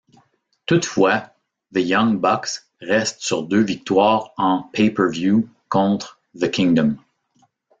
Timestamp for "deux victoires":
3.43-4.33